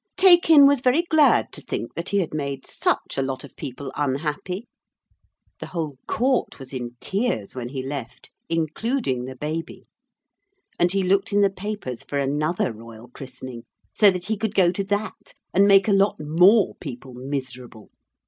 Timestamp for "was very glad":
0.65-1.51